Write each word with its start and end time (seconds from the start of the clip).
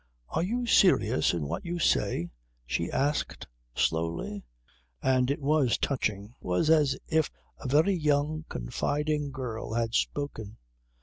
"Are 0.29 0.41
you 0.41 0.65
serious 0.65 1.31
in 1.31 1.47
what 1.47 1.63
you 1.63 1.77
say?" 1.77 2.31
she 2.65 2.89
asked 2.91 3.45
slowly. 3.75 4.43
And 4.99 5.29
it 5.29 5.39
was 5.39 5.77
touching. 5.77 6.33
It 6.41 6.43
was 6.43 6.71
as 6.71 6.97
if 7.07 7.29
a 7.59 7.67
very 7.67 7.93
young, 7.93 8.43
confiding 8.49 9.29
girl 9.29 9.73
had 9.75 9.93
spoken. 9.93 10.57